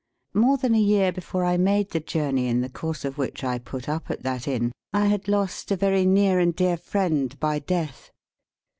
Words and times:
More 0.33 0.57
than 0.57 0.73
a 0.73 0.79
year 0.81 1.11
before 1.11 1.45
I 1.45 1.57
made 1.57 1.91
the 1.91 1.99
journey 1.99 2.47
in 2.47 2.61
the 2.61 2.69
course 2.69 3.05
of 3.05 3.19
which 3.19 3.43
I 3.43 3.59
put 3.59 3.87
up 3.87 4.09
at 4.09 4.23
that 4.23 4.47
Inn, 4.47 4.71
I 4.91 5.05
had 5.05 5.27
lost 5.27 5.69
a 5.69 5.75
very 5.75 6.07
near 6.07 6.39
and 6.39 6.55
dear 6.55 6.77
friend 6.77 7.39
by 7.39 7.59
death. 7.59 8.09